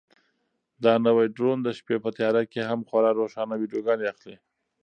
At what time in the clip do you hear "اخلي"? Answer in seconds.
4.13-4.37